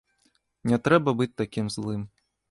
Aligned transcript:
Не 0.71 0.79
трэба 0.87 1.13
быць 1.19 1.35
такім 1.41 1.69
злым. 1.75 2.01